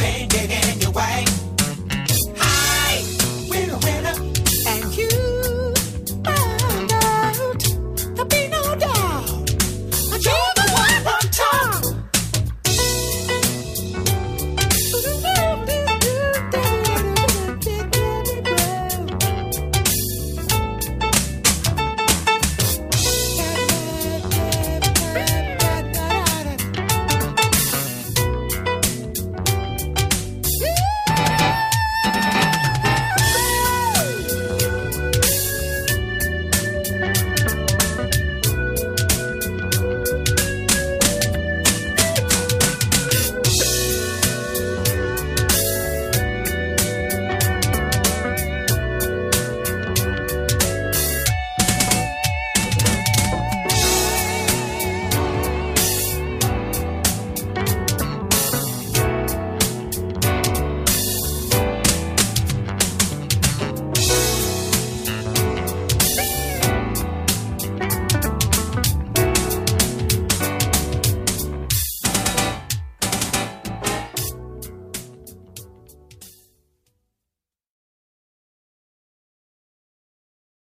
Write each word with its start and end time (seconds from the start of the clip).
Dang, 0.00 0.59